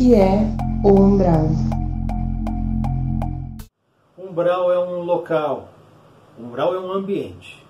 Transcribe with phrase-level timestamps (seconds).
[0.00, 0.38] que é
[0.82, 1.50] o umbral?
[4.16, 5.68] Umbral é um local,
[6.38, 7.62] umbral é um ambiente.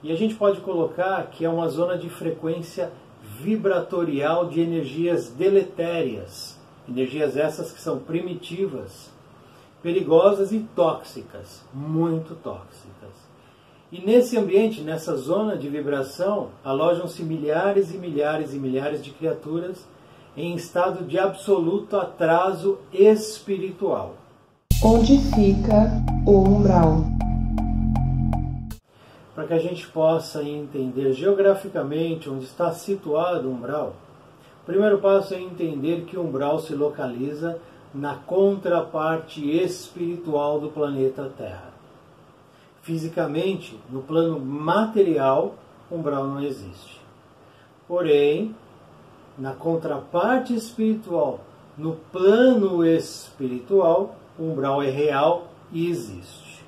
[0.00, 2.92] E a gente pode colocar que é uma zona de frequência
[3.40, 6.56] vibratorial de energias deletérias,
[6.88, 9.10] energias essas que são primitivas,
[9.82, 13.26] perigosas e tóxicas, muito tóxicas.
[13.90, 19.84] E nesse ambiente, nessa zona de vibração, alojam-se milhares e milhares e milhares de criaturas
[20.36, 24.14] em estado de absoluto atraso espiritual.
[24.84, 25.90] Onde fica
[26.26, 27.04] o umbral?
[29.34, 33.94] Para que a gente possa entender geograficamente onde está situado o umbral,
[34.62, 37.58] o primeiro passo é entender que o umbral se localiza
[37.94, 41.70] na contraparte espiritual do planeta Terra.
[42.82, 45.54] Fisicamente, no plano material,
[45.90, 47.00] o umbral não existe.
[47.88, 48.54] Porém,
[49.38, 51.40] na contraparte espiritual,
[51.76, 56.64] no plano espiritual, o umbral é real e existe.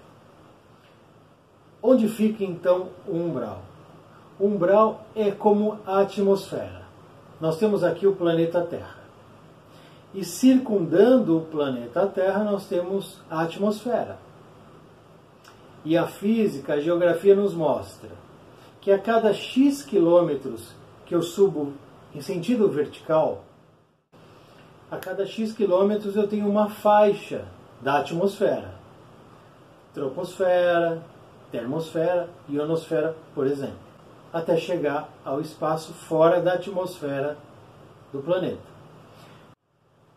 [1.83, 3.63] Onde fica então o umbral?
[4.39, 6.83] O umbral é como a atmosfera.
[7.41, 8.99] Nós temos aqui o planeta Terra.
[10.15, 14.19] E circundando o planeta Terra, nós temos a atmosfera.
[15.85, 18.11] E a física, a geografia nos mostra
[18.81, 20.75] que a cada X quilômetros
[21.07, 21.73] que eu subo
[22.19, 23.45] em sentido vertical,
[24.91, 27.45] a cada X quilômetros eu tenho uma faixa
[27.81, 28.75] da atmosfera.
[29.95, 31.01] Troposfera,
[31.53, 33.79] termosfera, ionosfera, por exemplo,
[34.33, 37.39] até chegar ao espaço fora da atmosfera
[38.13, 38.67] do planeta.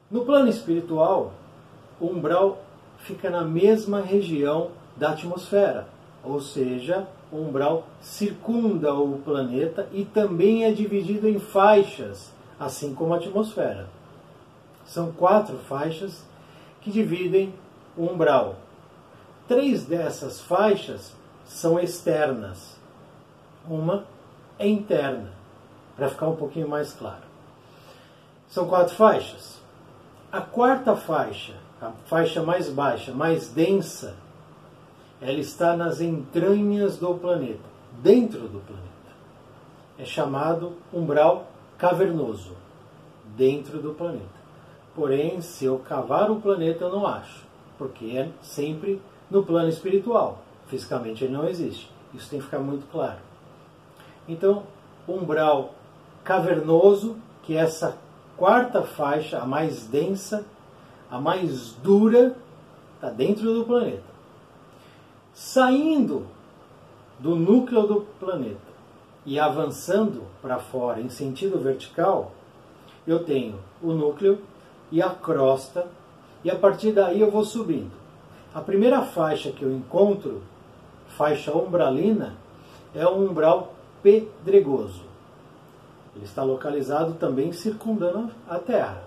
[0.10, 1.34] No plano espiritual,
[2.00, 2.64] o umbral
[2.98, 5.88] fica na mesma região da atmosfera,
[6.24, 13.18] ou seja, umbral circunda o planeta e também é dividido em faixas, assim como a
[13.18, 13.88] atmosfera.
[14.86, 16.24] São quatro faixas
[16.82, 17.54] que dividem
[17.96, 18.56] o umbral.
[19.48, 21.14] Três dessas faixas
[21.46, 22.78] são externas,
[23.68, 24.06] uma
[24.58, 25.32] é interna,
[25.96, 27.24] para ficar um pouquinho mais claro.
[28.48, 29.60] São quatro faixas.
[30.32, 34.16] A quarta faixa, a faixa mais baixa, mais densa,
[35.22, 37.60] ela está nas entranhas do planeta,
[38.02, 38.90] dentro do planeta.
[40.00, 42.54] É chamado umbral cavernoso,
[43.38, 44.42] dentro do planeta.
[44.96, 47.46] Porém, se eu cavar o planeta, eu não acho,
[47.78, 49.00] porque é sempre
[49.30, 50.40] no plano espiritual.
[50.66, 51.90] Fisicamente ele não existe.
[52.16, 53.20] Isso tem que ficar muito claro.
[54.28, 54.64] Então,
[55.08, 55.76] umbral
[56.24, 57.96] cavernoso, que é essa
[58.36, 60.46] quarta faixa, a mais densa,
[61.10, 62.36] a mais dura,
[62.96, 64.11] está dentro do planeta
[65.34, 66.26] saindo
[67.20, 68.72] do núcleo do planeta
[69.26, 72.32] e avançando para fora em sentido vertical,
[73.06, 74.40] eu tenho o núcleo
[74.92, 75.88] e a crosta,
[76.44, 77.92] e a partir daí eu vou subindo.
[78.54, 80.42] A primeira faixa que eu encontro,
[81.10, 82.36] faixa umbralina,
[82.94, 85.04] é o umbral pedregoso.
[86.16, 89.02] Ele está localizado também circundando a Terra.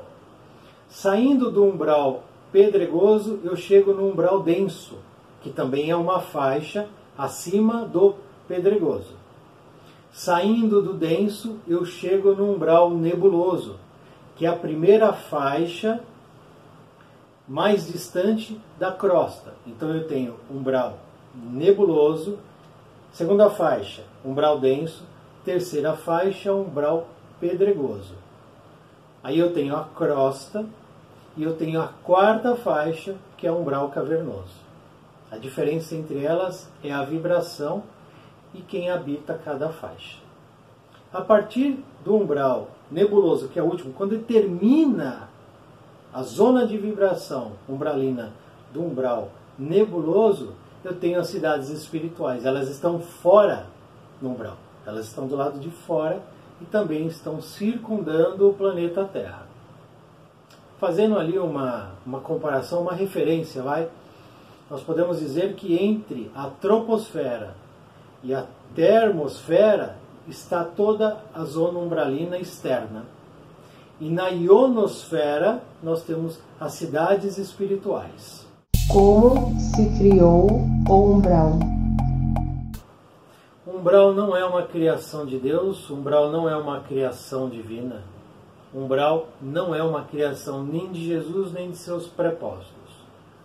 [0.88, 4.96] Saindo do umbral pedregoso, eu chego no umbral denso,
[5.44, 6.88] que também é uma faixa
[7.18, 8.14] acima do
[8.48, 9.12] pedregoso.
[10.10, 13.78] Saindo do denso, eu chego no umbral nebuloso,
[14.36, 16.00] que é a primeira faixa
[17.46, 19.52] mais distante da crosta.
[19.66, 20.98] Então eu tenho umbral
[21.34, 22.38] nebuloso,
[23.12, 25.04] segunda faixa, umbral denso,
[25.44, 27.06] terceira faixa, umbral
[27.38, 28.14] pedregoso.
[29.22, 30.64] Aí eu tenho a crosta
[31.36, 34.63] e eu tenho a quarta faixa, que é umbral cavernoso.
[35.34, 37.82] A diferença entre elas é a vibração
[38.54, 40.18] e quem habita cada faixa.
[41.12, 45.28] A partir do umbral nebuloso, que é o último, quando termina
[46.12, 48.32] a zona de vibração umbralina
[48.72, 50.52] do umbral nebuloso,
[50.84, 52.44] eu tenho as cidades espirituais.
[52.44, 53.66] Elas estão fora
[54.20, 54.56] do umbral.
[54.86, 56.22] Elas estão do lado de fora
[56.60, 59.48] e também estão circundando o planeta Terra.
[60.78, 63.88] Fazendo ali uma, uma comparação, uma referência, vai
[64.70, 67.54] nós podemos dizer que entre a troposfera
[68.22, 69.96] e a termosfera
[70.26, 73.04] está toda a zona umbralina externa.
[74.00, 78.46] E na ionosfera nós temos as cidades espirituais.
[78.88, 80.48] Como se criou
[80.88, 81.58] o umbral?
[83.66, 88.02] Umbral não é uma criação de Deus, umbral não é uma criação divina.
[88.74, 92.83] Umbral não é uma criação nem de Jesus nem de seus prepósitos.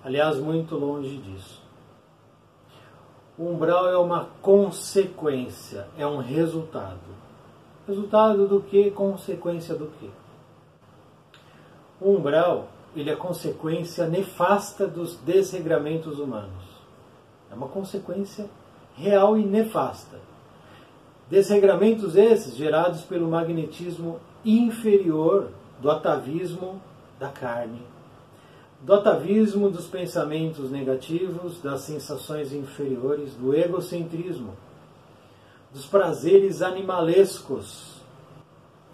[0.03, 1.61] Aliás, muito longe disso.
[3.37, 6.99] O umbral é uma consequência, é um resultado.
[7.87, 8.91] Resultado do que?
[8.91, 10.09] Consequência do que?
[12.01, 16.63] O umbral ele é consequência nefasta dos desregramentos humanos.
[17.51, 18.49] É uma consequência
[18.95, 20.17] real e nefasta.
[21.29, 25.49] Desregramentos esses gerados pelo magnetismo inferior
[25.79, 26.81] do atavismo
[27.19, 27.81] da carne,
[28.81, 34.55] do atavismo dos pensamentos negativos, das sensações inferiores, do egocentrismo,
[35.71, 37.99] dos prazeres animalescos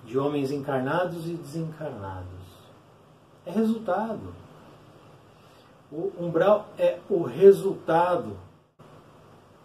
[0.06, 2.26] de homens encarnados e desencarnados.
[3.46, 4.34] É resultado.
[5.92, 8.36] O umbral é o resultado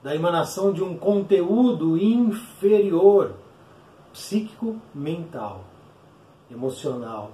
[0.02, 3.34] da emanação de um conteúdo inferior,
[4.12, 5.64] psíquico, mental,
[6.50, 7.31] emocional,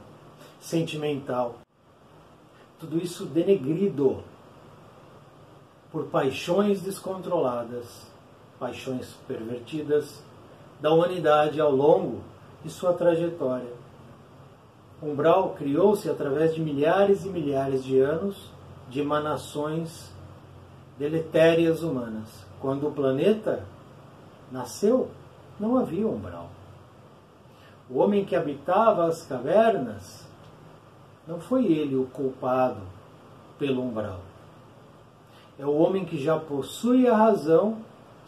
[0.60, 1.65] sentimental.
[2.78, 4.23] Tudo isso denegrido
[5.90, 8.06] por paixões descontroladas,
[8.58, 10.23] paixões pervertidas
[10.81, 12.20] da humanidade ao longo
[12.62, 13.73] de sua trajetória.
[15.02, 18.50] Umbral criou-se através de milhares e milhares de anos
[18.88, 20.11] de emanações
[20.99, 22.28] deletérias humanas.
[22.61, 23.64] Quando o planeta
[24.50, 25.11] nasceu,
[25.58, 26.49] não havia umbral.
[27.88, 30.25] O homem que habitava as cavernas,
[31.26, 32.81] não foi ele o culpado
[33.58, 34.20] pelo umbral.
[35.58, 37.78] É o homem que já possui a razão,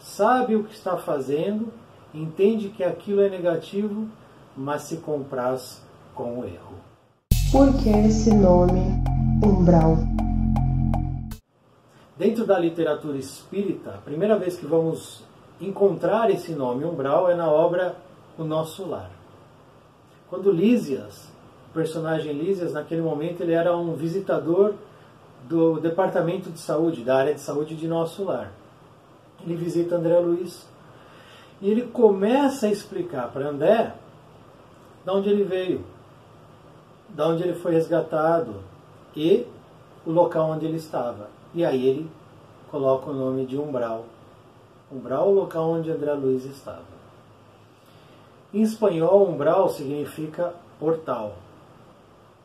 [0.01, 1.73] sabe o que está fazendo,
[2.13, 4.09] entende que aquilo é negativo,
[4.57, 5.83] mas se compraz
[6.15, 6.75] com o erro.
[7.53, 8.81] Por que esse nome,
[9.45, 9.97] umbral?
[12.17, 15.23] Dentro da literatura espírita, a primeira vez que vamos
[15.61, 17.97] encontrar esse nome umbral é na obra
[18.37, 19.11] O Nosso Lar.
[20.29, 21.28] Quando Lísias,
[21.79, 24.75] personagem Lísias, naquele momento ele era um visitador
[25.49, 28.51] do departamento de saúde, da área de saúde de Nosso Lar.
[29.45, 30.67] Ele visita André Luiz
[31.63, 33.95] e ele começa a explicar para André
[35.05, 35.85] de onde ele veio,
[37.11, 38.57] de onde ele foi resgatado
[39.15, 39.47] e
[40.05, 41.31] o local onde ele estava.
[41.55, 42.11] E aí ele
[42.73, 44.05] coloca o nome de umbral.
[44.91, 46.99] Umbral é o local onde André Luiz estava.
[48.53, 51.37] Em espanhol, umbral significa portal.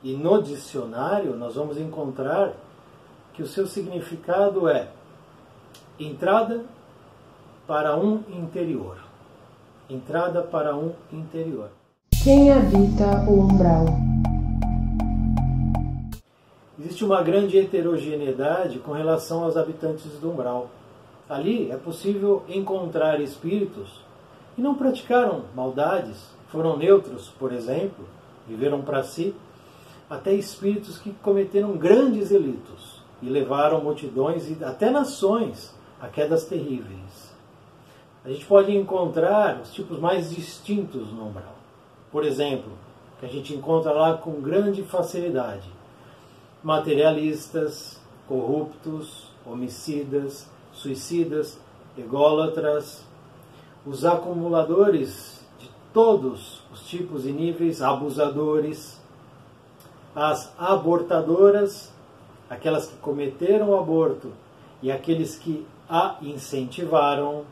[0.04, 2.52] E no dicionário nós vamos encontrar
[3.34, 4.90] que o seu significado é
[5.98, 6.66] entrada
[7.66, 8.98] para um interior.
[9.90, 11.70] Entrada para um interior.
[12.22, 13.86] Quem habita o umbral?
[16.78, 20.70] Existe uma grande heterogeneidade com relação aos habitantes do umbral.
[21.30, 24.02] Ali é possível encontrar espíritos
[24.54, 28.06] que não praticaram maldades, foram neutros, por exemplo,
[28.46, 29.34] viveram para si,
[30.14, 37.34] até espíritos que cometeram grandes delitos e levaram multidões e até nações a quedas terríveis.
[38.24, 41.56] A gente pode encontrar os tipos mais distintos no umbral.
[42.12, 42.72] Por exemplo,
[43.20, 45.68] que a gente encontra lá com grande facilidade
[46.64, 51.60] materialistas, corruptos, homicidas, suicidas,
[51.98, 53.04] ególatras,
[53.86, 59.03] os acumuladores de todos os tipos e níveis, abusadores,
[60.16, 61.92] as abortadoras,
[62.50, 64.32] aquelas que cometeram o aborto
[64.82, 67.46] e aqueles que a incentivaram,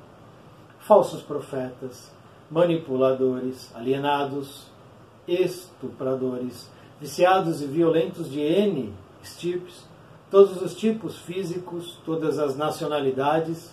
[0.79, 2.11] falsos profetas,
[2.49, 4.67] manipuladores, alienados,
[5.27, 6.69] estupradores,
[6.99, 8.93] viciados e violentos de N
[9.23, 9.85] estirpes,
[10.29, 13.71] todos os tipos físicos, todas as nacionalidades,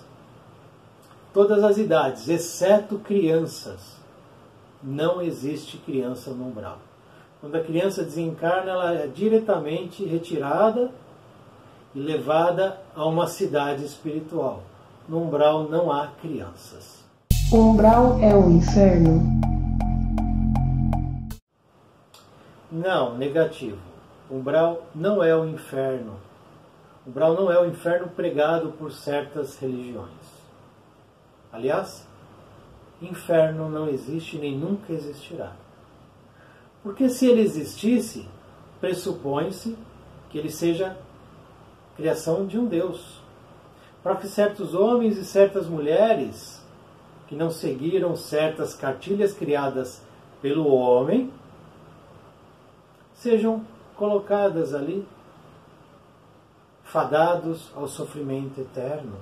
[1.32, 3.96] todas as idades, exceto crianças.
[4.82, 6.78] Não existe criança no umbral.
[7.40, 10.90] Quando a criança desencarna, ela é diretamente retirada
[11.94, 14.64] e levada a uma cidade espiritual.
[15.08, 17.04] No umbral não há crianças.
[17.52, 19.22] O umbral é o inferno?
[22.72, 23.78] Não, negativo.
[24.28, 26.16] Umbral não é o inferno.
[27.06, 30.10] Umbral não é o inferno pregado por certas religiões.
[31.52, 32.04] Aliás,
[33.00, 35.52] inferno não existe nem nunca existirá.
[36.88, 38.26] Porque se ele existisse,
[38.80, 39.76] pressupõe-se
[40.30, 40.96] que ele seja
[41.94, 43.20] criação de um Deus.
[44.02, 46.64] Para que certos homens e certas mulheres
[47.26, 50.02] que não seguiram certas cartilhas criadas
[50.40, 51.30] pelo homem
[53.12, 53.62] sejam
[53.94, 55.06] colocadas ali,
[56.84, 59.18] fadados ao sofrimento eterno,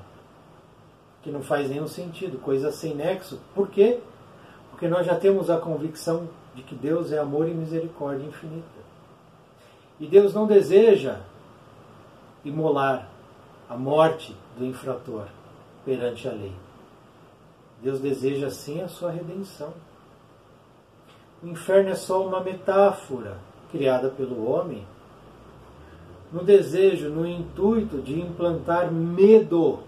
[1.20, 3.40] que não faz nenhum sentido, coisa sem nexo.
[3.56, 3.98] Por quê?
[4.70, 8.66] Porque nós já temos a convicção de que Deus é amor e misericórdia infinita.
[10.00, 11.20] E Deus não deseja
[12.42, 13.08] imolar
[13.68, 15.26] a morte do infrator
[15.84, 16.54] perante a lei.
[17.82, 19.74] Deus deseja sim a sua redenção.
[21.42, 23.36] O inferno é só uma metáfora
[23.70, 24.86] criada pelo homem,
[26.32, 29.80] no desejo, no intuito de implantar medo,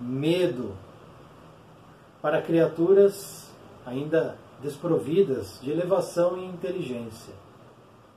[0.00, 0.74] medo
[2.22, 3.50] para criaturas
[3.84, 7.34] ainda desprovidas de elevação e inteligência.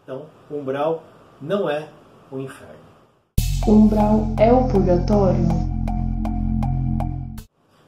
[0.03, 1.03] Então, o umbral
[1.41, 1.89] não é
[2.31, 2.83] o inferno.
[3.65, 5.47] O umbral é o purgatório?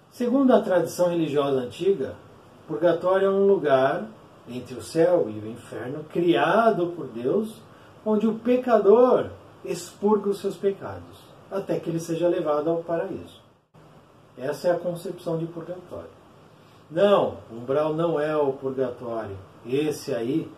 [0.09, 2.15] Segundo a tradição religiosa antiga,
[2.67, 4.07] purgatório é um lugar
[4.47, 7.61] entre o céu e o inferno criado por Deus,
[8.05, 9.31] onde o pecador
[9.65, 11.19] expurga os seus pecados,
[11.51, 13.41] até que ele seja levado ao paraíso.
[14.37, 16.14] Essa é a concepção de purgatório.
[16.89, 19.37] Não, umbral não é o purgatório.
[19.65, 20.49] Esse aí,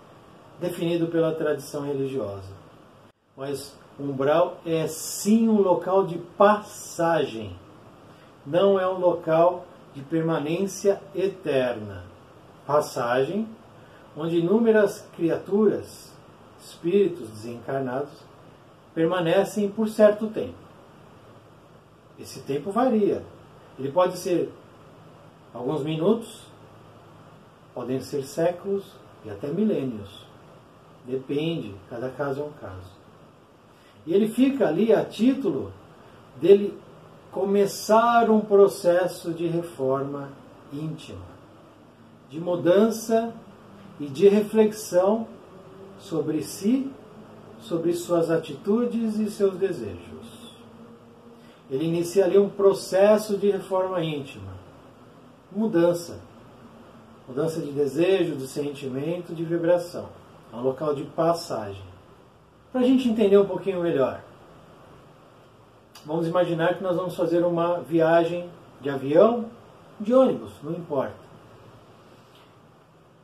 [0.60, 2.52] definido pela tradição religiosa.
[3.36, 7.56] Mas umbral é sim um local de passagem.
[8.46, 12.04] Não é um local de permanência eterna.
[12.66, 13.48] Passagem,
[14.16, 16.14] onde inúmeras criaturas,
[16.60, 18.12] espíritos desencarnados,
[18.94, 20.56] permanecem por certo tempo.
[22.20, 23.24] Esse tempo varia.
[23.80, 24.52] Ele pode ser
[25.58, 26.44] alguns minutos,
[27.74, 28.86] podem ser séculos
[29.26, 30.26] e até milênios.
[31.06, 32.92] Depende, cada caso é um caso.
[34.06, 35.74] E ele fica ali a título
[36.40, 36.78] dele
[37.32, 40.30] começar um processo de reforma
[40.72, 41.26] íntima,
[42.30, 43.34] de mudança
[44.00, 45.28] e de reflexão
[46.00, 46.92] sobre si,
[47.60, 49.98] sobre suas atitudes e seus desejos.
[51.70, 54.57] Ele inicia ali um processo de reforma íntima
[55.58, 56.20] mudança.
[57.28, 60.06] Mudança de desejo, de sentimento, de vibração.
[60.54, 61.82] É um local de passagem.
[62.72, 64.22] Para a gente entender um pouquinho melhor,
[66.06, 68.50] vamos imaginar que nós vamos fazer uma viagem
[68.80, 69.46] de avião,
[70.00, 71.28] de ônibus, não importa.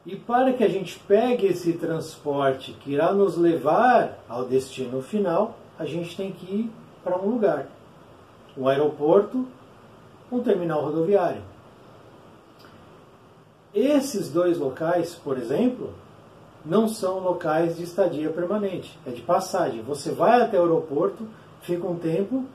[0.06, 5.56] E para que a gente pegue esse transporte que irá nos levar ao destino final,
[5.80, 6.72] a gente tem que ir
[7.04, 7.68] para um lugar.
[8.58, 9.48] Um aeroporto,
[10.30, 11.53] um terminal rodoviário.
[13.74, 15.94] Esses dois locais, por exemplo,
[16.64, 19.82] não são locais de estadia permanente, é de passagem.
[19.82, 21.28] Você vai até o aeroporto,
[21.62, 22.46] fica um tempo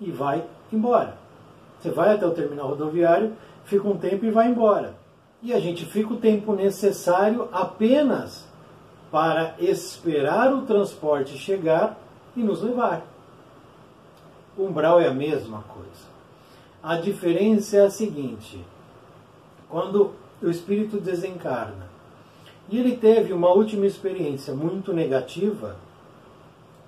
[0.00, 1.16] e vai embora.
[1.78, 4.94] Você vai até o terminal rodoviário, fica um tempo e vai embora.
[5.42, 8.44] E a gente fica o tempo necessário apenas
[9.10, 11.98] para esperar o transporte chegar
[12.36, 13.02] e nos levar.
[14.56, 16.10] O umbral é a mesma coisa.
[16.82, 18.62] A diferença é a seguinte:
[19.70, 20.12] quando
[20.42, 21.88] o espírito desencarna
[22.70, 25.76] e ele teve uma última experiência muito negativa,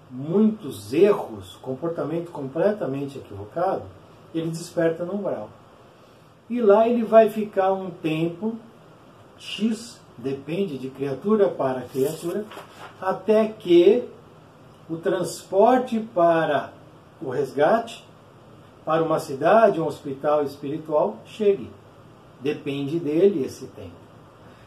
[0.08, 3.82] muitos erros, comportamento completamente equivocado,
[4.32, 5.50] ele desperta no umbral.
[6.48, 8.54] E lá ele vai ficar um tempo
[9.36, 12.44] X, depende de criatura para criatura,
[13.00, 14.04] até que
[14.88, 16.72] o transporte para
[17.20, 18.04] o resgate,
[18.84, 21.68] para uma cidade, um hospital espiritual, chegue.
[22.42, 24.02] Depende dele esse tempo.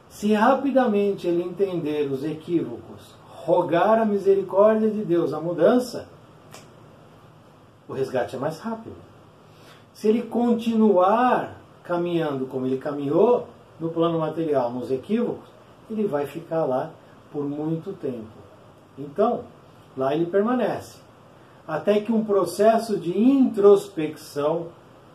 [0.09, 6.07] Se rapidamente ele entender os equívocos, rogar a misericórdia de Deus, a mudança,
[7.87, 8.95] o resgate é mais rápido.
[9.93, 13.47] Se ele continuar caminhando como ele caminhou
[13.79, 15.49] no plano material, nos equívocos,
[15.89, 16.91] ele vai ficar lá
[17.31, 18.25] por muito tempo.
[18.97, 19.43] Então,
[19.97, 20.97] lá ele permanece.
[21.67, 24.67] Até que um processo de introspecção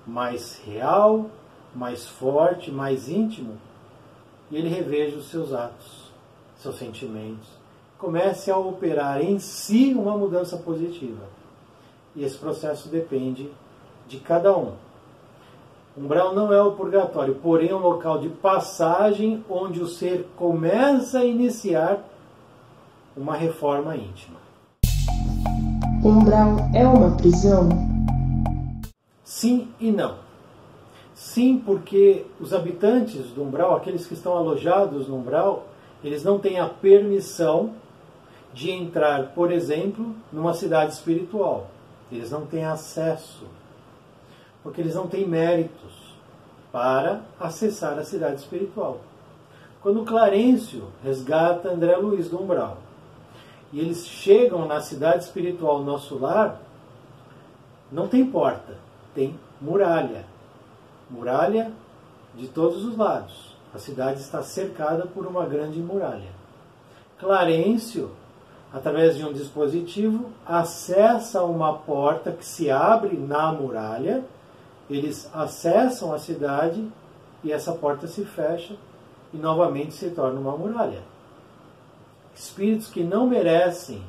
[0.06, 1.30] mais real,
[1.74, 3.58] mais forte, mais íntimo,
[4.50, 6.10] e ele reveja os seus atos,
[6.56, 7.48] seus sentimentos,
[7.98, 11.24] comece a operar em si uma mudança positiva.
[12.16, 13.50] E esse processo depende
[14.08, 14.72] de cada um.
[15.96, 21.18] Umbral não é o purgatório, porém é um local de passagem onde o ser começa
[21.18, 22.02] a iniciar
[23.16, 24.38] uma reforma íntima.
[26.02, 27.68] Umbral é uma prisão?
[29.22, 30.29] Sim e não.
[31.30, 35.68] Sim, porque os habitantes do umbral, aqueles que estão alojados no umbral,
[36.02, 37.72] eles não têm a permissão
[38.52, 41.68] de entrar, por exemplo, numa cidade espiritual.
[42.10, 43.44] Eles não têm acesso,
[44.60, 46.16] porque eles não têm méritos
[46.72, 48.98] para acessar a cidade espiritual.
[49.80, 52.78] Quando Clarencio resgata André Luiz do umbral
[53.72, 56.60] e eles chegam na cidade espiritual, nosso lar,
[57.92, 58.76] não tem porta,
[59.14, 60.29] tem muralha
[61.10, 61.72] muralha
[62.34, 63.56] de todos os lados.
[63.74, 66.30] A cidade está cercada por uma grande muralha.
[67.18, 68.10] Clarencio,
[68.72, 74.24] através de um dispositivo, acessa uma porta que se abre na muralha.
[74.88, 76.86] Eles acessam a cidade
[77.44, 78.74] e essa porta se fecha
[79.32, 81.02] e novamente se torna uma muralha.
[82.34, 84.02] espíritos que não merecem,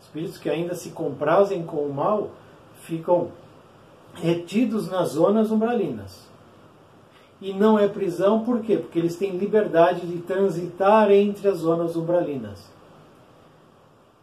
[0.00, 2.30] espíritos que ainda se comprazem com o mal,
[2.82, 3.30] ficam
[4.14, 6.28] retidos nas zonas umbralinas.
[7.40, 8.76] E não é prisão, por quê?
[8.76, 12.70] Porque eles têm liberdade de transitar entre as zonas umbralinas.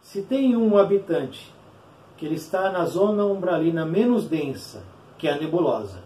[0.00, 1.52] Se tem um habitante
[2.16, 4.82] que ele está na zona umbralina menos densa,
[5.16, 5.98] que é a nebulosa,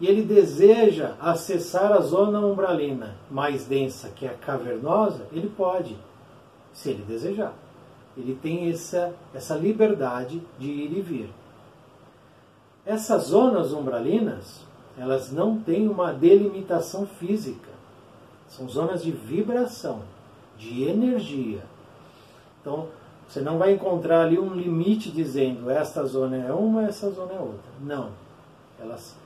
[0.00, 5.96] e ele deseja acessar a zona umbralina mais densa, que é a cavernosa, ele pode,
[6.72, 7.54] se ele desejar.
[8.16, 11.30] Ele tem essa, essa liberdade de ir e vir.
[12.84, 14.60] Essas zonas umbralinas,
[14.98, 17.70] elas não têm uma delimitação física.
[18.48, 20.00] São zonas de vibração,
[20.58, 21.62] de energia.
[22.60, 22.88] Então,
[23.28, 27.38] você não vai encontrar ali um limite dizendo esta zona é uma, essa zona é
[27.38, 27.70] outra.
[27.80, 28.10] Não.
[28.78, 29.16] Elas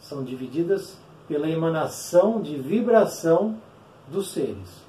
[0.00, 0.96] são divididas
[1.28, 3.56] pela emanação de vibração
[4.08, 4.82] dos seres.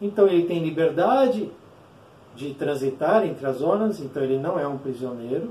[0.00, 1.50] Então ele tem liberdade
[2.36, 5.50] de transitar entre as zonas, então ele não é um prisioneiro,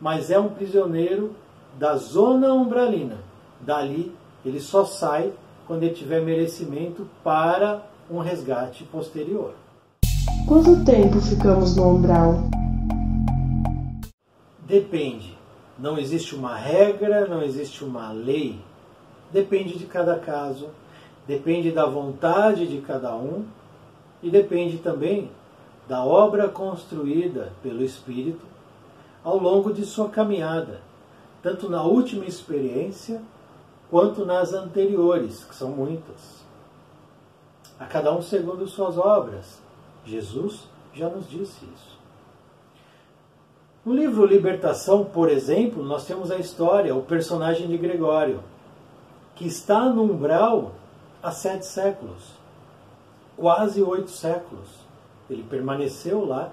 [0.00, 1.34] mas é um prisioneiro
[1.78, 3.18] da zona umbralina.
[3.60, 4.14] Dali
[4.44, 5.32] ele só sai
[5.66, 9.54] quando ele tiver merecimento para um resgate posterior.
[10.46, 12.34] Quanto tempo ficamos no umbral?
[14.66, 15.36] Depende.
[15.78, 18.60] Não existe uma regra, não existe uma lei.
[19.32, 20.68] Depende de cada caso,
[21.26, 23.44] depende da vontade de cada um
[24.22, 25.30] e depende também
[25.88, 28.44] da obra construída pelo Espírito
[29.24, 30.80] ao longo de sua caminhada,
[31.42, 33.20] tanto na última experiência
[33.90, 36.42] quanto nas anteriores, que são muitas.
[37.78, 39.60] A cada um segundo suas obras.
[40.04, 41.98] Jesus já nos disse isso.
[43.84, 48.40] No livro Libertação, por exemplo, nós temos a história, o personagem de Gregório,
[49.34, 50.72] que está no umbral
[51.20, 52.22] há sete séculos,
[53.36, 54.68] quase oito séculos.
[55.28, 56.52] Ele permaneceu lá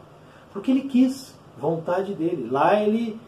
[0.52, 2.50] porque ele quis, vontade dele.
[2.50, 3.20] Lá ele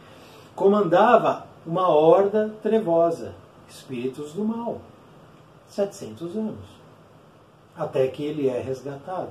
[0.56, 3.34] comandava uma horda trevosa,
[3.68, 4.82] espíritos do mal,
[5.68, 6.66] 700 anos,
[7.76, 9.30] até que ele é resgatado.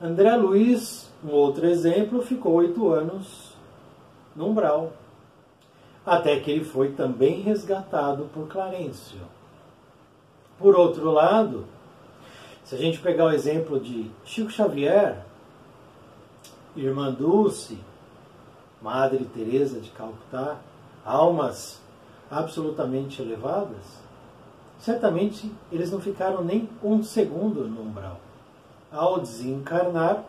[0.00, 3.54] André Luiz, um outro exemplo, ficou oito anos
[4.34, 4.92] no umbral,
[6.04, 9.20] até que ele foi também resgatado por Clarencio.
[10.58, 11.66] Por outro lado,
[12.62, 15.24] se a gente pegar o exemplo de Chico Xavier,
[16.76, 17.78] Irmã Dulce,
[18.82, 20.58] Madre Teresa de Calcutá,
[21.06, 21.80] almas
[22.30, 24.02] absolutamente elevadas,
[24.78, 28.20] certamente eles não ficaram nem um segundo no umbral.
[28.90, 30.24] Ao desencarnar,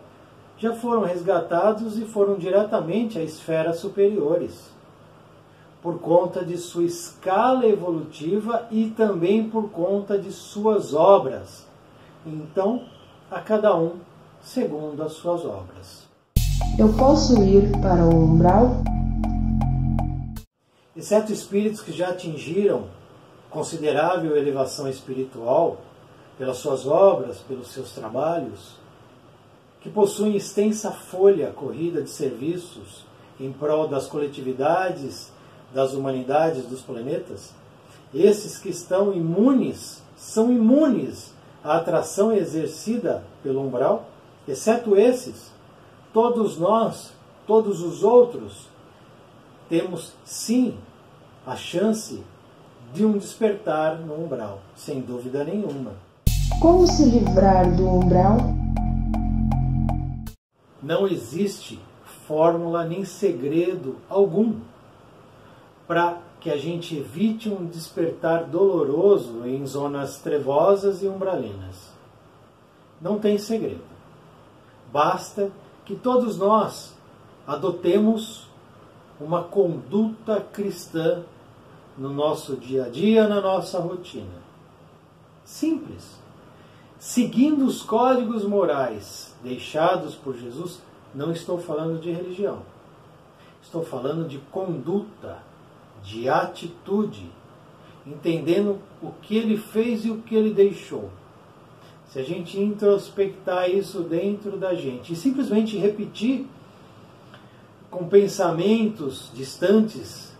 [0.57, 4.69] já foram resgatados e foram diretamente a esferas superiores,
[5.81, 11.67] por conta de sua escala evolutiva e também por conta de suas obras.
[12.25, 12.83] Então,
[13.29, 13.93] a cada um
[14.41, 16.07] segundo as suas obras.
[16.77, 18.81] Eu posso ir para o umbral?
[20.97, 22.85] Exceto espíritos que já atingiram
[23.51, 25.77] considerável elevação espiritual
[26.39, 28.71] pelas suas obras, pelos seus trabalhos,
[29.79, 33.05] que possuem extensa folha corrida de serviços
[33.39, 35.31] em prol das coletividades,
[35.71, 37.53] das humanidades, dos planetas,
[38.11, 41.31] esses que estão imunes, são imunes
[41.63, 44.09] à atração exercida pelo umbral,
[44.47, 45.51] exceto esses,
[46.11, 47.11] todos nós,
[47.45, 48.67] todos os outros,
[49.69, 50.77] temos sim
[51.47, 52.21] a chance
[52.93, 55.93] de um despertar no umbral, sem dúvida nenhuma.
[56.59, 58.35] Como se livrar do umbral?
[60.83, 61.79] Não existe
[62.27, 64.59] fórmula nem segredo algum
[65.87, 71.93] para que a gente evite um despertar doloroso em zonas trevosas e umbralinas.
[73.01, 73.85] Não tem segredo.
[74.91, 75.49] Basta
[75.85, 76.93] que todos nós
[77.47, 78.49] adotemos
[79.19, 81.23] uma conduta cristã
[81.97, 84.45] no nosso dia a dia, na nossa rotina.
[85.43, 86.19] Simples.
[86.99, 90.81] Seguindo os códigos morais deixados por Jesus,
[91.13, 92.61] não estou falando de religião.
[93.61, 95.39] Estou falando de conduta,
[96.03, 97.29] de atitude,
[98.05, 101.09] entendendo o que ele fez e o que ele deixou.
[102.09, 106.47] Se a gente introspectar isso dentro da gente e simplesmente repetir
[107.91, 110.36] com pensamentos distantes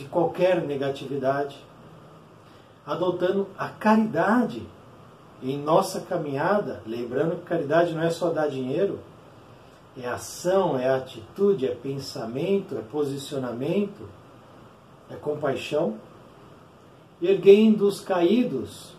[0.00, 1.58] de qualquer negatividade,
[2.86, 4.66] adotando a caridade
[5.42, 8.98] em nossa caminhada, lembrando que caridade não é só dar dinheiro,
[10.00, 14.08] é ação, é atitude, é pensamento, é posicionamento,
[15.10, 15.98] é compaixão,
[17.20, 18.94] erguendo os caídos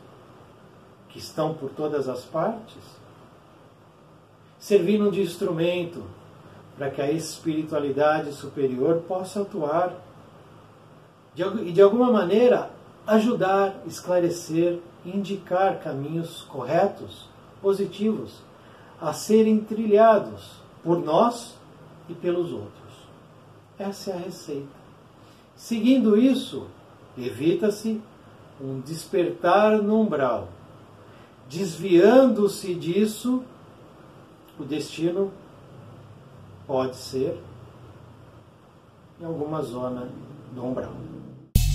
[1.10, 2.84] que estão por todas as partes,
[4.60, 6.04] servindo de instrumento
[6.78, 9.96] para que a espiritualidade superior possa atuar
[11.36, 12.72] e de alguma maneira
[13.08, 17.30] ajudar, esclarecer, indicar caminhos corretos,
[17.62, 18.41] positivos,
[19.00, 21.56] a serem trilhados por nós
[22.10, 22.72] e pelos outros.
[23.80, 24.82] Essa é a receita.
[25.56, 26.67] Seguindo isso,
[27.17, 28.02] evita-se
[28.60, 30.50] um despertar no umbral.
[31.50, 33.44] Desviando-se disso,
[34.60, 35.32] o destino
[36.67, 37.41] pode ser
[39.20, 40.10] em alguma zona
[40.54, 41.11] do umbral.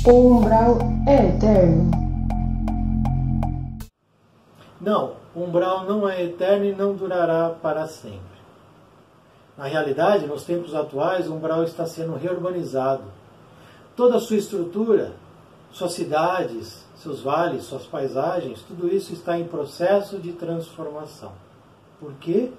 [0.09, 1.91] O umbral é eterno?
[4.81, 8.21] Não, o umbral não é eterno e não durará para sempre.
[9.59, 13.03] Na realidade, nos tempos atuais, o umbral está sendo reurbanizado.
[13.97, 15.15] Toda a sua estrutura,
[15.73, 21.33] suas cidades, seus vales, suas paisagens, tudo isso está em processo de transformação.
[21.99, 22.53] Por quê?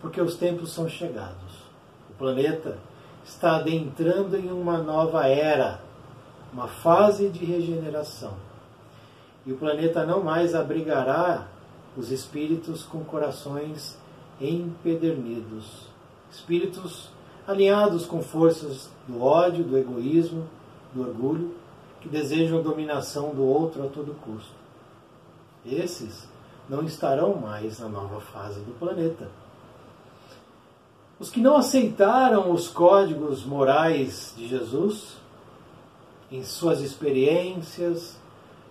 [0.00, 1.64] Porque os tempos são chegados.
[2.10, 2.78] O planeta
[3.24, 5.84] está adentrando em uma nova era,
[6.56, 8.32] uma fase de regeneração.
[9.44, 11.48] E o planeta não mais abrigará
[11.94, 13.98] os espíritos com corações
[14.40, 15.86] empedernidos,
[16.30, 17.10] espíritos
[17.46, 20.48] alinhados com forças do ódio, do egoísmo,
[20.94, 21.54] do orgulho,
[22.00, 24.54] que desejam dominação do outro a todo custo.
[25.64, 26.26] Esses
[26.70, 29.28] não estarão mais na nova fase do planeta.
[31.20, 35.18] Os que não aceitaram os códigos morais de Jesus,
[36.36, 38.18] em suas experiências,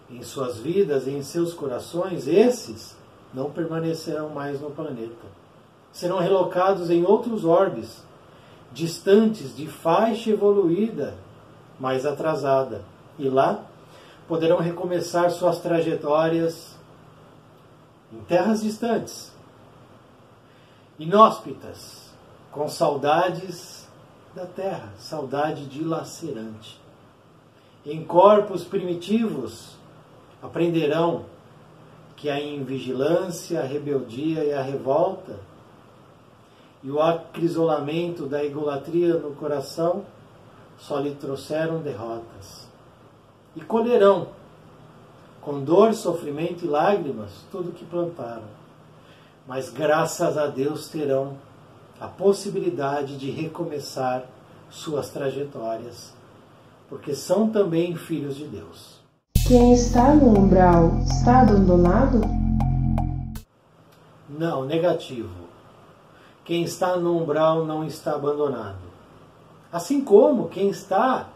[0.10, 2.96] em suas vidas, em seus corações, esses
[3.34, 5.26] não permanecerão mais no planeta.
[5.92, 8.04] Serão relocados em outros orbes,
[8.72, 11.16] distantes de faixa evoluída,
[11.80, 12.84] mais atrasada.
[13.18, 13.64] E lá
[14.28, 16.76] poderão recomeçar suas trajetórias
[18.14, 19.32] em terras distantes,
[21.00, 22.12] inóspitas,
[22.52, 23.88] com saudades
[24.36, 26.85] da terra, saudade dilacerante.
[27.86, 29.76] Em corpos primitivos
[30.42, 31.26] aprenderão
[32.16, 35.40] que a invigilância, a rebeldia e a revolta
[36.82, 40.04] e o acrisolamento da egolatria no coração
[40.80, 42.68] só lhe trouxeram derrotas.
[43.56, 44.30] E colherão,
[45.40, 48.56] com dor, sofrimento e lágrimas, tudo que plantaram.
[49.48, 51.38] Mas graças a Deus terão
[52.00, 54.26] a possibilidade de recomeçar
[54.72, 56.15] suas trajetórias,
[56.90, 59.00] porque são também filhos de Deus.
[59.48, 62.22] Quem está no umbral está abandonado?
[64.28, 65.46] Não, negativo.
[66.44, 68.86] Quem está no umbral não está abandonado.
[69.72, 71.30] Assim como quem está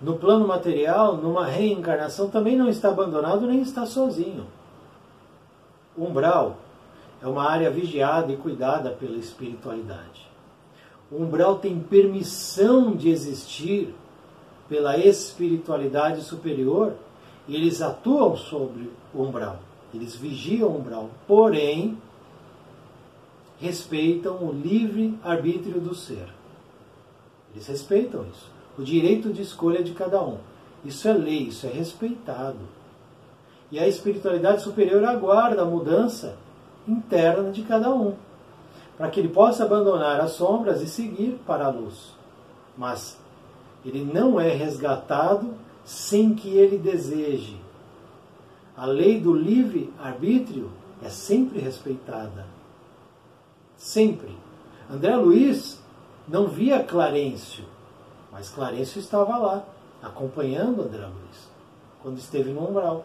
[0.00, 4.46] no plano material, numa reencarnação, também não está abandonado nem está sozinho.
[5.96, 6.56] O umbral
[7.22, 10.28] é uma área vigiada e cuidada pela espiritualidade.
[11.10, 13.94] O umbral tem permissão de existir
[14.72, 16.94] pela espiritualidade superior
[17.46, 19.58] e eles atuam sobre o umbral.
[19.92, 21.98] Eles vigiam o umbral, porém
[23.60, 26.26] respeitam o livre arbítrio do ser.
[27.52, 30.38] Eles respeitam isso, o direito de escolha de cada um.
[30.82, 32.60] Isso é lei, isso é respeitado.
[33.70, 36.38] E a espiritualidade superior aguarda a mudança
[36.88, 38.14] interna de cada um,
[38.96, 42.14] para que ele possa abandonar as sombras e seguir para a luz.
[42.74, 43.20] Mas
[43.84, 47.60] ele não é resgatado sem que ele deseje.
[48.76, 50.70] A lei do livre arbítrio
[51.02, 52.46] é sempre respeitada.
[53.76, 54.36] Sempre.
[54.90, 55.82] André Luiz
[56.28, 57.64] não via Clarencio,
[58.30, 59.64] mas Clarencio estava lá,
[60.02, 61.50] acompanhando André Luiz,
[62.02, 63.04] quando esteve no umbral.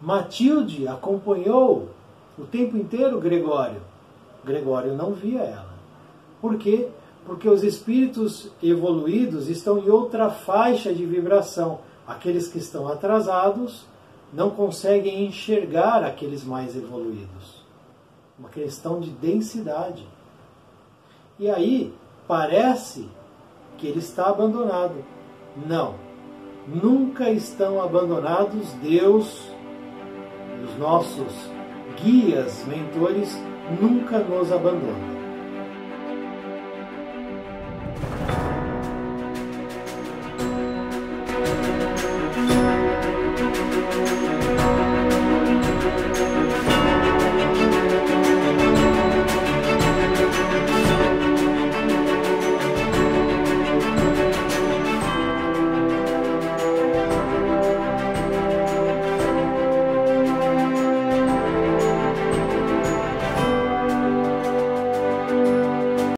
[0.00, 1.88] Matilde acompanhou
[2.36, 3.80] o tempo inteiro Gregório.
[4.44, 5.74] Gregório não via ela.
[6.40, 6.88] Por quê?
[7.26, 11.80] Porque os espíritos evoluídos estão em outra faixa de vibração.
[12.06, 13.86] Aqueles que estão atrasados
[14.32, 17.64] não conseguem enxergar aqueles mais evoluídos.
[18.38, 20.06] Uma questão de densidade.
[21.38, 21.94] E aí
[22.28, 23.08] parece
[23.78, 25.04] que ele está abandonado.
[25.66, 25.94] Não.
[26.66, 29.54] Nunca estão abandonados Deus
[30.64, 31.32] os nossos
[32.02, 33.38] guias, mentores,
[33.80, 35.13] nunca nos abandonam.